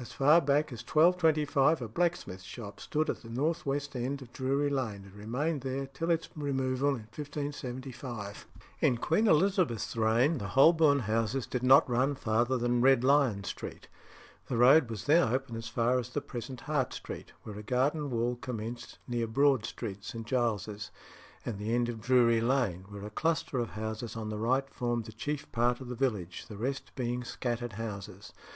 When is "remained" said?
5.14-5.60